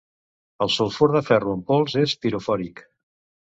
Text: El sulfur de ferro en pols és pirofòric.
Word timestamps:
El 0.65 0.71
sulfur 0.75 1.09
de 1.17 1.21
ferro 1.27 1.55
en 1.59 1.63
pols 1.69 1.99
és 2.07 2.19
pirofòric. 2.25 2.85